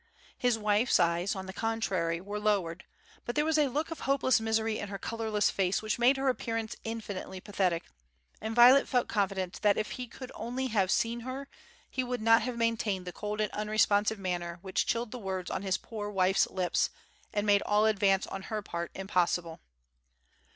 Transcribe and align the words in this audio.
His 0.35 0.57
wife's 0.57 0.99
eyes, 0.99 1.35
on 1.35 1.45
the 1.45 1.53
contrary, 1.53 2.19
were 2.19 2.39
lowered, 2.39 2.85
but 3.23 3.35
there 3.35 3.45
was 3.45 3.59
a 3.59 3.67
look 3.67 3.91
of 3.91 3.99
hopeless 3.99 4.41
misery 4.41 4.79
in 4.79 4.89
her 4.89 4.97
colourless 4.97 5.51
face 5.51 5.83
which 5.83 5.99
made 5.99 6.17
her 6.17 6.27
appearance 6.27 6.75
infinitely 6.83 7.39
pathetic, 7.39 7.83
and 8.41 8.55
Violet 8.55 8.87
felt 8.87 9.07
confident 9.07 9.61
that 9.61 9.77
if 9.77 9.91
he 9.91 10.07
could 10.07 10.31
only 10.33 10.69
have 10.69 10.89
seen 10.89 11.19
her, 11.19 11.47
he 11.87 12.03
would 12.03 12.23
not 12.23 12.41
have 12.41 12.57
maintained 12.57 13.05
the 13.05 13.13
cold 13.13 13.39
and 13.41 13.51
unresponsive 13.51 14.17
manner 14.17 14.57
which 14.63 14.87
chilled 14.87 15.11
the 15.11 15.19
words 15.19 15.51
on 15.51 15.61
his 15.61 15.77
poor 15.77 16.09
wife's 16.09 16.47
lips 16.49 16.89
and 17.31 17.45
made 17.45 17.61
all 17.61 17.85
advance 17.85 18.25
on 18.25 18.41
her 18.49 18.63
part 18.63 18.89
impossible. 18.95 19.59